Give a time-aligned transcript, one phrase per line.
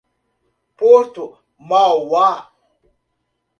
[0.77, 1.25] Porto
[1.69, 2.29] Mauá